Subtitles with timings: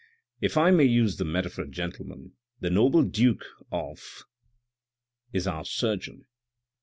[0.39, 4.23] If I may use the metaphor, gentlemen, the noble duke of
[5.31, 6.25] is our surgeon."